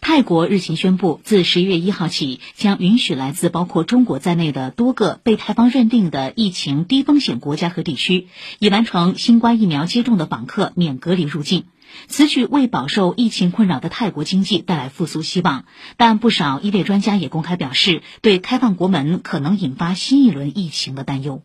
[0.00, 8.28] 泰国日前宣布自十一月一号起将允许来自包括中国在内的多个被泰方认定的疫情低风险国家和地区
[8.60, 11.64] 已完成新冠疫苗接种的访客免隔离入境。
[12.06, 15.64] 此举为饱受疫情困扰的泰国经济带来复苏希望
[15.96, 21.42] 但不少医院专家也公开表示对开放国门可能引发新一轮疫情的担忧。